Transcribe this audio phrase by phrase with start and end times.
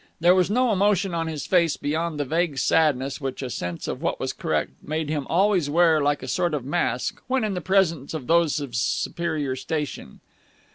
[0.19, 4.01] There was no emotion on his face beyond the vague sadness which a sense of
[4.01, 7.61] what was correct made him always wear like a sort of mask when in the
[7.61, 10.19] presence of those of superior station.